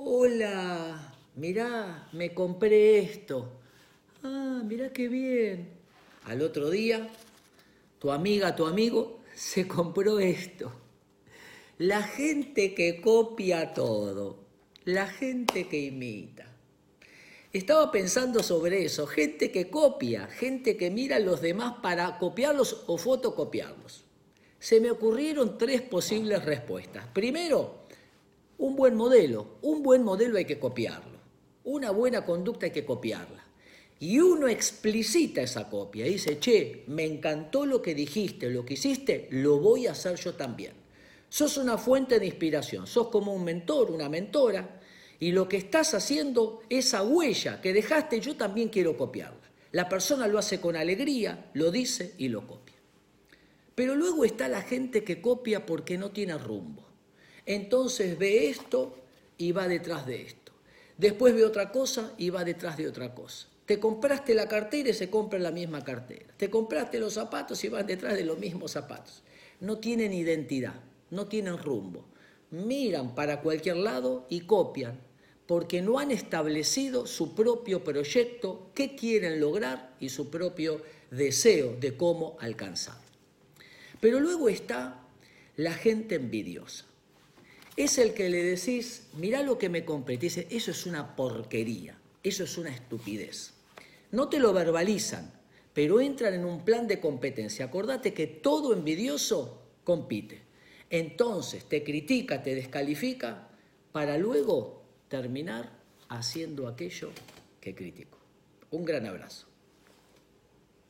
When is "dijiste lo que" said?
37.94-38.74